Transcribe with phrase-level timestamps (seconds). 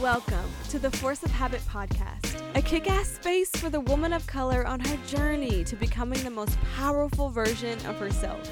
[0.00, 4.24] Welcome to the Force of Habit podcast, a kick ass space for the woman of
[4.28, 8.48] color on her journey to becoming the most powerful version of herself.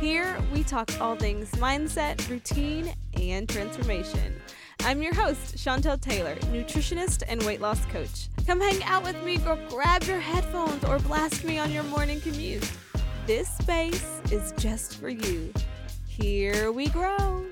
[0.00, 4.40] Here, we talk all things mindset, routine, and transformation.
[4.80, 8.28] I'm your host, Chantel Taylor, nutritionist and weight loss coach.
[8.46, 9.58] Come hang out with me, girl.
[9.68, 12.72] Grab your headphones or blast me on your morning commute.
[13.26, 15.52] This space is just for you.
[16.08, 17.49] Here we grow.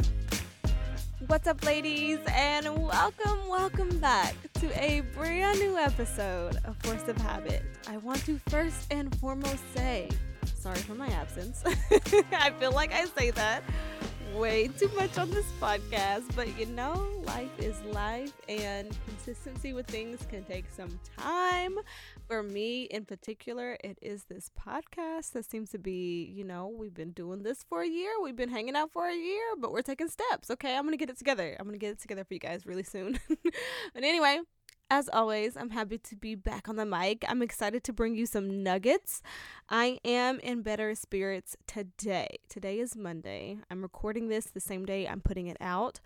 [1.28, 7.18] What's up, ladies, and welcome, welcome back to a brand new episode of Force of
[7.18, 7.62] Habit.
[7.86, 10.08] I want to first and foremost say,
[10.54, 11.62] sorry for my absence.
[12.32, 13.62] I feel like I say that
[14.34, 19.86] way too much on this podcast, but you know, life is life, and consistency with
[19.86, 21.78] things can take some time.
[22.26, 26.94] For me in particular, it is this podcast that seems to be, you know, we've
[26.94, 29.82] been doing this for a year, we've been hanging out for a year, but we're
[29.82, 30.50] taking steps.
[30.50, 31.56] Okay, I'm gonna get it together.
[31.58, 33.18] I'm gonna get it together for you guys really soon.
[33.28, 34.40] but anyway,
[34.90, 37.24] as always, I'm happy to be back on the mic.
[37.28, 39.22] I'm excited to bring you some nuggets.
[39.68, 42.38] I am in better spirits today.
[42.48, 43.58] Today is Monday.
[43.70, 46.00] I'm recording this the same day I'm putting it out.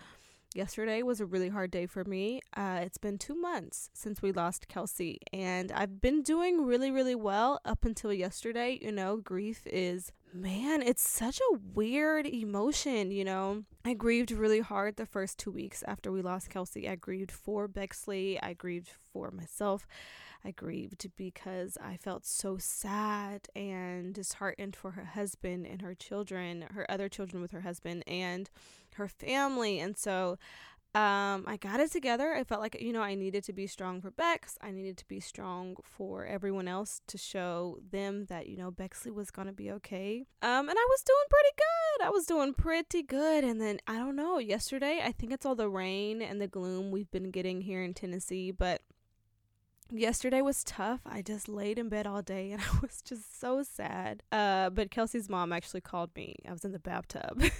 [0.55, 2.41] Yesterday was a really hard day for me.
[2.57, 7.15] Uh, it's been two months since we lost Kelsey, and I've been doing really, really
[7.15, 8.79] well up until yesterday.
[8.83, 13.11] You know, grief is, man, it's such a weird emotion.
[13.11, 16.89] You know, I grieved really hard the first two weeks after we lost Kelsey.
[16.89, 19.87] I grieved for Bexley, I grieved for myself.
[20.45, 26.65] I grieved because I felt so sad and disheartened for her husband and her children,
[26.75, 28.51] her other children with her husband, and
[28.97, 29.79] her family.
[29.79, 30.39] And so
[30.95, 32.35] um, I got it together.
[32.35, 34.59] I felt like, you know, I needed to be strong for Bex.
[34.61, 39.11] I needed to be strong for everyone else to show them that, you know, Bexley
[39.11, 40.27] was going to be okay.
[40.43, 42.07] Um, and I was doing pretty good.
[42.07, 43.43] I was doing pretty good.
[43.43, 46.91] And then, I don't know, yesterday, I think it's all the rain and the gloom
[46.91, 48.83] we've been getting here in Tennessee, but
[49.91, 51.01] yesterday was tough.
[51.07, 54.23] I just laid in bed all day and I was just so sad.
[54.31, 56.37] Uh, but Kelsey's mom actually called me.
[56.47, 57.43] I was in the bathtub.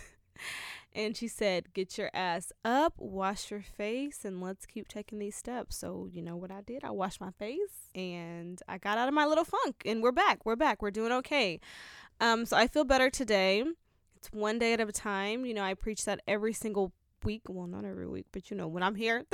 [0.95, 5.37] and she said, Get your ass up, wash your face, and let's keep taking these
[5.37, 5.77] steps.
[5.77, 6.85] So, you know what I did?
[6.85, 10.45] I washed my face and I got out of my little funk, and we're back.
[10.45, 10.83] We're back.
[10.83, 11.61] We're doing okay.
[12.21, 13.65] Um, so I feel better today.
[14.17, 15.45] It's one day at a time.
[15.45, 16.93] You know, I preach that every single
[17.25, 17.43] week.
[17.49, 19.25] Well, not every week, but you know, when I'm here,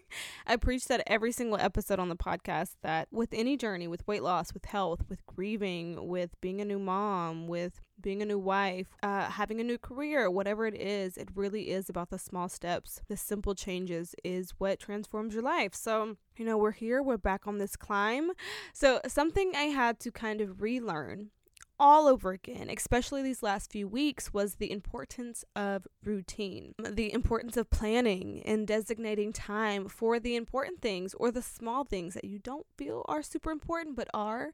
[0.46, 4.22] I preach that every single episode on the podcast that with any journey, with weight
[4.22, 8.88] loss, with health, with grieving, with being a new mom, with being a new wife,
[9.02, 13.00] uh, having a new career, whatever it is, it really is about the small steps.
[13.08, 15.74] The simple changes is what transforms your life.
[15.74, 18.32] So, you know, we're here, we're back on this climb.
[18.72, 21.30] So, something I had to kind of relearn
[21.78, 27.56] all over again, especially these last few weeks, was the importance of routine, the importance
[27.56, 32.38] of planning and designating time for the important things or the small things that you
[32.38, 34.52] don't feel are super important but are,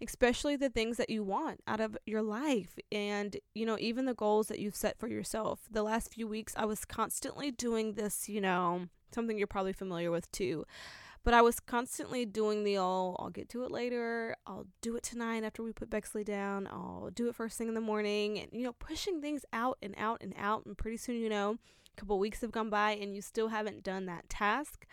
[0.00, 4.14] especially the things that you want out of your life and, you know, even the
[4.14, 5.60] goals that you've set for yourself.
[5.70, 10.10] The last few weeks, I was constantly doing this, you know, something you're probably familiar
[10.10, 10.64] with too
[11.28, 14.34] but I was constantly doing the all, I'll get to it later.
[14.46, 16.66] I'll do it tonight after we put Bexley down.
[16.66, 18.38] I'll do it first thing in the morning.
[18.38, 20.64] And, you know, pushing things out and out and out.
[20.64, 21.58] And pretty soon, you know,
[21.98, 24.86] couple weeks have gone by and you still haven't done that task.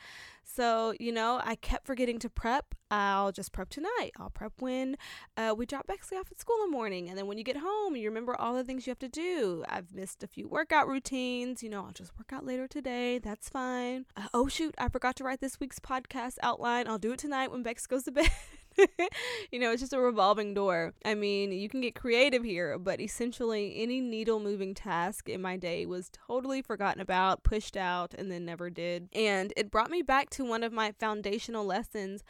[0.43, 2.75] So, you know, I kept forgetting to prep.
[2.91, 4.11] I'll just prep tonight.
[4.17, 4.95] I'll prep when
[5.35, 7.09] uh, we drop Bexley off at school in the morning.
[7.09, 9.63] And then when you get home, you remember all the things you have to do.
[9.67, 11.63] I've missed a few workout routines.
[11.63, 13.17] You know, I'll just work out later today.
[13.17, 14.05] That's fine.
[14.15, 14.75] Uh, oh, shoot.
[14.77, 16.87] I forgot to write this week's podcast outline.
[16.87, 18.29] I'll do it tonight when Bex goes to bed.
[19.51, 20.93] you know, it's just a revolving door.
[21.03, 25.57] I mean, you can get creative here, but essentially any needle moving task in my
[25.57, 29.09] day was totally forgotten about, pushed out, and then never did.
[29.13, 32.23] And it brought me back to one of my foundational lessons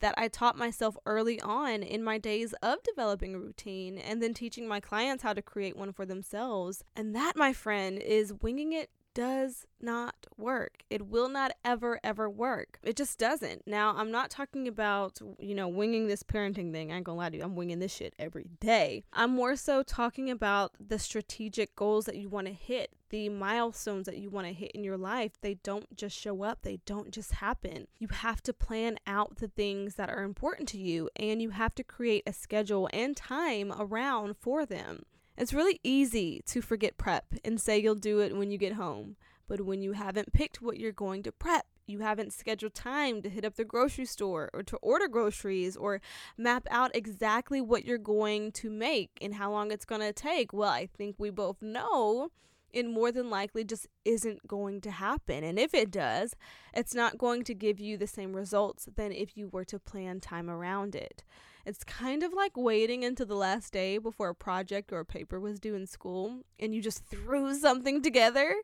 [0.00, 4.34] that I taught myself early on in my days of developing a routine and then
[4.34, 6.84] teaching my clients how to create one for themselves.
[6.94, 10.84] And that, my friend, is winging it does not work.
[10.90, 12.78] It will not ever, ever work.
[12.84, 13.66] It just doesn't.
[13.66, 16.92] Now, I'm not talking about, you know, winging this parenting thing.
[16.92, 19.02] I ain't gonna lie to you, I'm winging this shit every day.
[19.12, 24.18] I'm more so talking about the strategic goals that you wanna hit, the milestones that
[24.18, 25.32] you wanna hit in your life.
[25.40, 27.88] They don't just show up, they don't just happen.
[27.98, 31.74] You have to plan out the things that are important to you, and you have
[31.74, 35.06] to create a schedule and time around for them.
[35.38, 39.14] It's really easy to forget prep and say you'll do it when you get home.
[39.46, 43.30] But when you haven't picked what you're going to prep, you haven't scheduled time to
[43.30, 46.00] hit up the grocery store or to order groceries or
[46.36, 50.52] map out exactly what you're going to make and how long it's going to take.
[50.52, 52.30] Well, I think we both know
[52.72, 55.44] it more than likely just isn't going to happen.
[55.44, 56.34] And if it does,
[56.74, 60.18] it's not going to give you the same results than if you were to plan
[60.18, 61.22] time around it.
[61.68, 65.38] It's kind of like waiting until the last day before a project or a paper
[65.38, 68.54] was due in school and you just threw something together.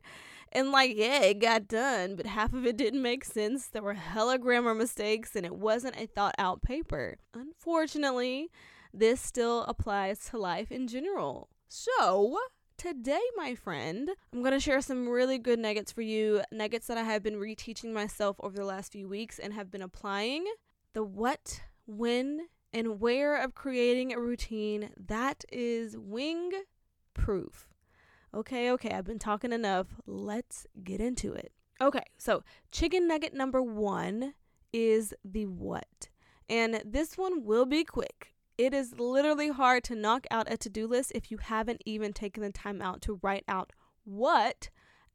[0.51, 3.67] And, like, yeah, it got done, but half of it didn't make sense.
[3.67, 7.19] There were hella grammar mistakes and it wasn't a thought out paper.
[7.35, 8.49] Unfortunately,
[8.95, 11.51] this still applies to life in general.
[11.69, 12.39] So,
[12.79, 16.41] today, my friend, I'm going to share some really good nuggets for you.
[16.51, 19.83] Nuggets that I have been reteaching myself over the last few weeks and have been
[19.83, 20.47] applying.
[20.95, 26.51] The what, when, and where of creating a routine that is wing
[27.15, 27.69] proof.
[28.35, 29.87] Okay, okay, I've been talking enough.
[30.07, 31.53] Let's get into it.
[31.81, 32.43] Okay, so
[32.73, 34.35] chicken nugget number one
[34.73, 36.11] is the what.
[36.51, 38.35] And this one will be quick.
[38.59, 42.13] It is literally hard to knock out a to do list if you haven't even
[42.13, 43.73] taken the time out to write out
[44.05, 44.69] what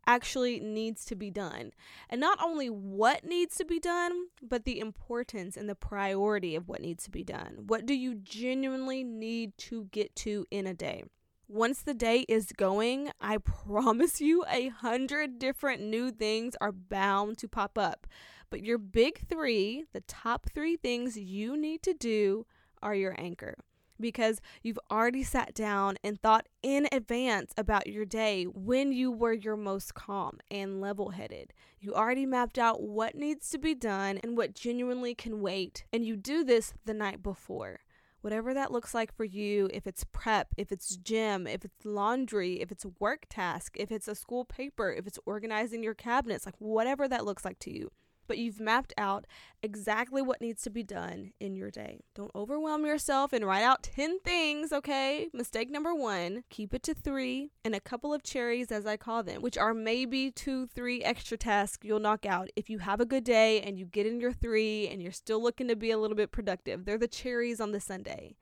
[0.08, 1.72] actually needs to be done.
[2.10, 6.68] And not only what needs to be done, but the importance and the priority of
[6.68, 7.66] what needs to be done.
[7.68, 11.04] What do you genuinely need to get to in a day?
[11.48, 17.38] Once the day is going, I promise you a hundred different new things are bound
[17.40, 18.08] to pop up.
[18.50, 22.46] But your big three, the top three things you need to do
[22.82, 23.56] are your anchor
[24.00, 29.34] because you've already sat down and thought in advance about your day when you were
[29.34, 31.54] your most calm and level headed.
[31.80, 36.06] You already mapped out what needs to be done and what genuinely can wait, and
[36.06, 37.80] you do this the night before.
[38.22, 42.60] Whatever that looks like for you, if it's prep, if it's gym, if it's laundry,
[42.60, 46.56] if it's work task, if it's a school paper, if it's organizing your cabinets, like
[46.60, 47.92] whatever that looks like to you
[48.30, 49.26] but you've mapped out
[49.64, 52.00] exactly what needs to be done in your day.
[52.14, 55.28] Don't overwhelm yourself and write out 10 things, okay?
[55.34, 59.24] Mistake number one keep it to three and a couple of cherries, as I call
[59.24, 63.06] them, which are maybe two, three extra tasks you'll knock out if you have a
[63.06, 65.98] good day and you get in your three and you're still looking to be a
[65.98, 66.86] little bit productive.
[66.86, 68.36] They're the cherries on the sundae.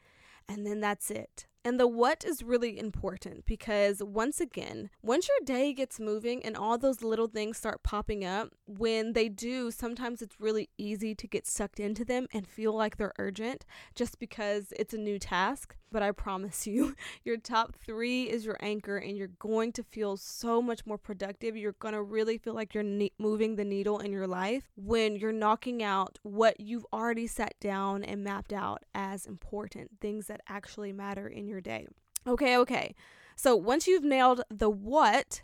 [0.50, 1.46] And then that's it.
[1.68, 6.56] And the what is really important because once again, once your day gets moving and
[6.56, 11.28] all those little things start popping up, when they do, sometimes it's really easy to
[11.28, 13.66] get sucked into them and feel like they're urgent
[13.96, 15.76] just because it's a new task.
[15.92, 20.18] But I promise you, your top three is your anchor, and you're going to feel
[20.18, 21.56] so much more productive.
[21.56, 25.16] You're going to really feel like you're ne- moving the needle in your life when
[25.16, 30.42] you're knocking out what you've already sat down and mapped out as important things that
[30.48, 31.88] actually matter in your day.
[32.28, 32.94] Okay, okay.
[33.36, 35.44] So once you've nailed the what,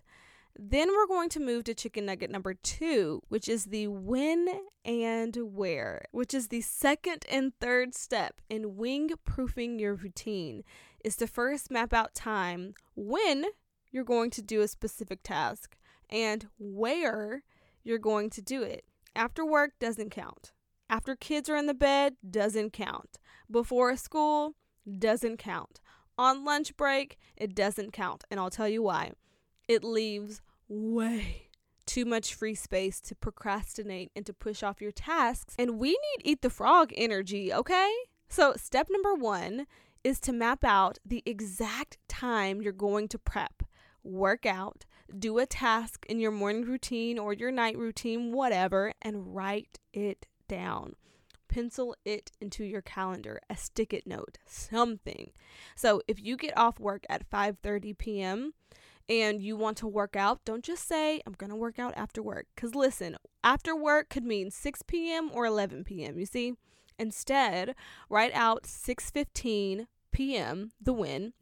[0.56, 4.48] then we're going to move to chicken nugget number two, which is the when
[4.86, 10.64] and where, which is the second and third step in wing proofing your routine,
[11.04, 13.46] is to first map out time when
[13.92, 15.76] you're going to do a specific task
[16.10, 17.44] and where
[17.84, 18.86] you're going to do it.
[19.16, 20.52] After work doesn't count.
[20.90, 23.18] After kids are in the bed doesn't count.
[23.50, 24.56] Before school
[25.00, 25.80] doesn't count.
[26.18, 28.24] On lunch break, it doesn't count.
[28.30, 29.14] And I'll tell you why
[29.68, 31.50] it leaves way
[31.86, 35.56] too much free space to procrastinate and to push off your tasks.
[35.60, 37.92] And we need Eat the Frog energy, okay?
[38.30, 39.68] So, step number one
[40.04, 43.64] is to map out the exact time you're going to prep,
[44.04, 44.86] work out,
[45.18, 50.26] do a task in your morning routine or your night routine, whatever, and write it
[50.48, 50.96] down
[51.54, 55.32] pencil it into your calendar, a stick it note, something.
[55.76, 58.54] So if you get off work at 5:30 p.m.,
[59.10, 62.22] and you want to work out, don't just say, I'm going to work out after
[62.22, 62.48] work.
[62.56, 65.30] Because listen, after work could mean 6 p.m.
[65.34, 66.54] or 11 p.m., you see?
[67.00, 67.76] Instead,
[68.10, 70.72] write out 6:15 p.m.
[70.80, 71.34] the when.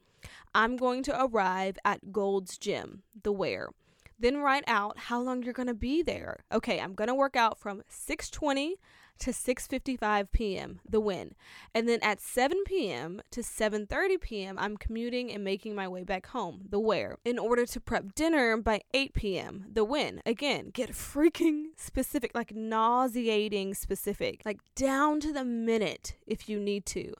[0.55, 3.69] I'm going to arrive at Gold's Gym, the where.
[4.17, 6.43] Then write out how long you're going to be there.
[6.53, 8.73] Okay, I'm going to work out from 6:20
[9.21, 10.79] to 6:55 p.m.
[10.87, 11.33] the when.
[11.73, 13.21] And then at 7 p.m.
[13.31, 14.57] to 7:30 p.m.
[14.59, 17.17] I'm commuting and making my way back home, the where.
[17.23, 19.65] In order to prep dinner by 8 p.m.
[19.71, 20.21] the when.
[20.25, 26.85] Again, get freaking specific, like nauseating specific, like down to the minute if you need
[26.87, 27.13] to.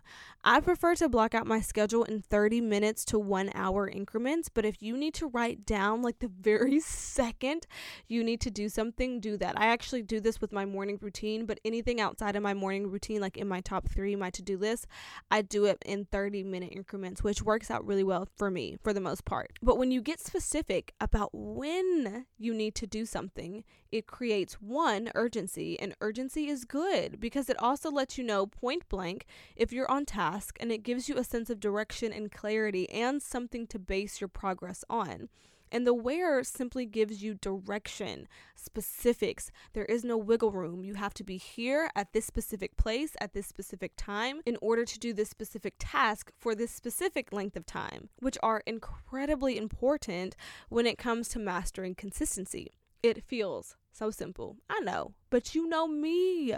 [0.43, 4.65] I prefer to block out my schedule in 30 minutes to 1 hour increments, but
[4.65, 7.67] if you need to write down like the very second
[8.07, 9.59] you need to do something, do that.
[9.59, 12.89] I actually do this with my morning routine, but anything anything outside of my morning
[12.89, 14.87] routine, like in my top three, my to do list,
[15.29, 18.93] I do it in 30 minute increments, which works out really well for me for
[18.93, 19.51] the most part.
[19.61, 25.11] But when you get specific about when you need to do something, it creates one
[25.15, 29.25] urgency, and urgency is good because it also lets you know point blank
[29.57, 33.21] if you're on task and it gives you a sense of direction and clarity and
[33.21, 35.27] something to base your progress on.
[35.71, 39.51] And the where simply gives you direction, specifics.
[39.73, 40.83] There is no wiggle room.
[40.83, 44.83] You have to be here at this specific place at this specific time in order
[44.83, 50.35] to do this specific task for this specific length of time, which are incredibly important
[50.69, 52.73] when it comes to mastering consistency.
[53.01, 54.57] It feels so simple.
[54.69, 56.53] I know, but you know me.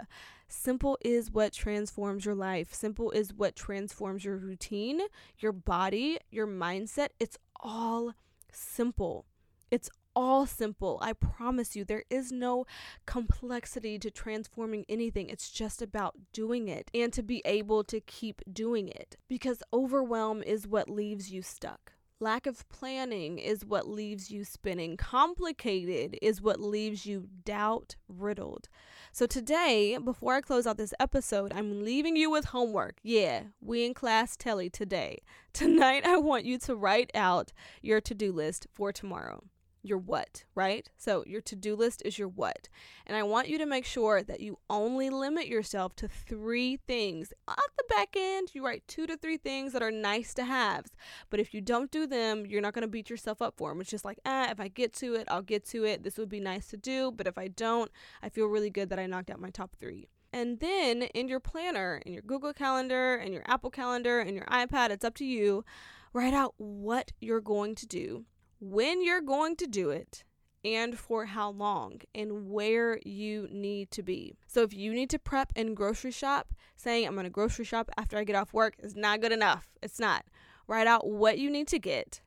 [0.46, 2.74] Simple is what transforms your life.
[2.74, 5.00] Simple is what transforms your routine,
[5.38, 7.08] your body, your mindset.
[7.18, 8.12] It's all
[8.54, 9.26] simple.
[9.70, 10.98] It's all simple.
[11.02, 12.66] I promise you, there is no
[13.06, 15.28] complexity to transforming anything.
[15.28, 20.42] It's just about doing it and to be able to keep doing it because overwhelm
[20.42, 21.92] is what leaves you stuck.
[22.24, 24.96] Lack of planning is what leaves you spinning.
[24.96, 28.70] Complicated is what leaves you doubt riddled.
[29.12, 32.96] So, today, before I close out this episode, I'm leaving you with homework.
[33.02, 35.18] Yeah, we in class telly today.
[35.52, 37.52] Tonight, I want you to write out
[37.82, 39.44] your to do list for tomorrow
[39.84, 40.88] your what, right?
[40.96, 42.68] So your to do list is your what.
[43.06, 47.32] And I want you to make sure that you only limit yourself to three things.
[47.46, 50.90] At the back end, you write two to three things that are nice to haves.
[51.28, 53.80] But if you don't do them, you're not going to beat yourself up for them.
[53.80, 56.02] It's just like, ah, if I get to it, I'll get to it.
[56.02, 57.12] This would be nice to do.
[57.12, 57.90] But if I don't,
[58.22, 60.08] I feel really good that I knocked out my top three.
[60.32, 64.46] And then in your planner, in your Google Calendar, and your Apple Calendar, and your
[64.46, 65.64] iPad, it's up to you.
[66.12, 68.24] Write out what you're going to do
[68.70, 70.24] when you're going to do it,
[70.64, 74.34] and for how long and where you need to be.
[74.46, 77.90] So if you need to prep and grocery shop, saying I'm going to grocery shop
[77.98, 79.68] after I get off work is not good enough.
[79.82, 80.24] It's not.
[80.66, 82.22] Write out what you need to get,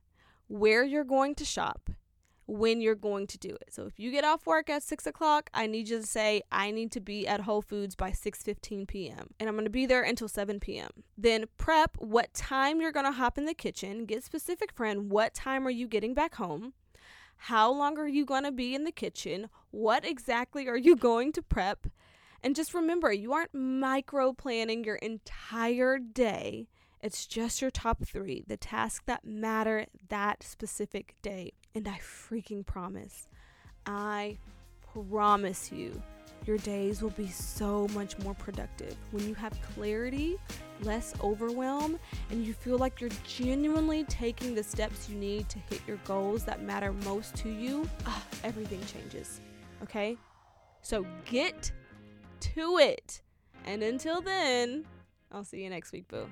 [0.47, 1.89] where you're going to shop,
[2.47, 3.67] when you're going to do it.
[3.71, 6.71] So if you get off work at six o'clock, I need you to say I
[6.71, 9.29] need to be at Whole Foods by 6:15 p.m.
[9.39, 10.89] and I'm going to be there until 7 p.m.
[11.17, 14.05] Then prep what time you're going to hop in the kitchen.
[14.05, 15.11] Get specific, friend.
[15.11, 16.73] What time are you getting back home?
[17.37, 19.49] How long are you going to be in the kitchen?
[19.71, 21.87] What exactly are you going to prep?
[22.43, 26.67] And just remember, you aren't micro planning your entire day.
[27.01, 31.53] It's just your top three, the tasks that matter that specific day.
[31.75, 33.27] And I freaking promise,
[33.85, 34.37] I
[34.93, 36.01] promise you,
[36.45, 40.37] your days will be so much more productive when you have clarity,
[40.81, 41.99] less overwhelm,
[42.31, 46.43] and you feel like you're genuinely taking the steps you need to hit your goals
[46.45, 47.87] that matter most to you.
[48.05, 49.41] Ah, everything changes.
[49.83, 50.17] Okay?
[50.81, 51.71] So get
[52.39, 53.21] to it.
[53.65, 54.85] And until then,
[55.31, 56.27] I'll see you next week, boo.